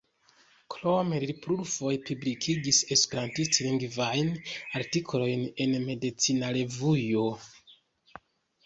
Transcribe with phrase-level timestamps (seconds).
[0.75, 4.33] Krome li plurfoje publikigis esperantlingvajn
[4.83, 7.31] artikolojn en Medicina Revuo.